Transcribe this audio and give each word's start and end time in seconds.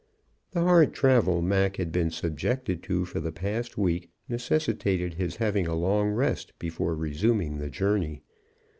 The 0.49 0.61
hard 0.61 0.93
travel 0.95 1.43
Mac 1.43 1.75
had 1.75 1.91
been 1.91 2.09
subjected 2.09 2.81
to 2.81 3.05
for 3.05 3.19
the 3.19 3.31
past 3.31 3.77
week 3.77 4.09
necessitated 4.27 5.13
his 5.13 5.35
having 5.35 5.67
a 5.67 5.75
long 5.75 6.09
rest 6.09 6.57
before 6.57 6.95
resuming 6.95 7.59
the 7.59 7.69
journey. 7.69 8.23